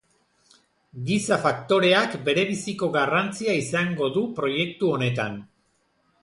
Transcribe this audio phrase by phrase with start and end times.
[1.09, 5.39] Giza faktoreak berebiziko garrantzia izango du proiektu honetan.